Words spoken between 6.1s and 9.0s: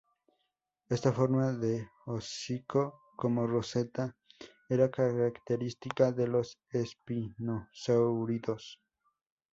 de los espinosáuridos.